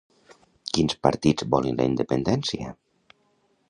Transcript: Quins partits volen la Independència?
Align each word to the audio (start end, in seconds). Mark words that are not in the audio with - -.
Quins 0.77 0.95
partits 1.07 1.47
volen 1.57 1.79
la 1.83 1.87
Independència? 1.93 2.77